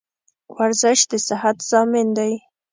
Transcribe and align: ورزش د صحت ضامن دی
ورزش 0.55 0.99
د 1.11 1.13
صحت 1.27 1.57
ضامن 1.71 2.07
دی 2.17 2.33